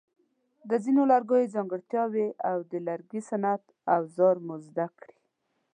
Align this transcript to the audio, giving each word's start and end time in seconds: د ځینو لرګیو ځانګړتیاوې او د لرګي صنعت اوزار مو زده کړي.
د 0.69 0.71
ځینو 0.83 1.01
لرګیو 1.11 1.51
ځانګړتیاوې 1.55 2.27
او 2.49 2.57
د 2.71 2.73
لرګي 2.87 3.21
صنعت 3.29 3.63
اوزار 3.95 4.35
مو 4.45 4.55
زده 4.67 4.87
کړي. 4.97 5.17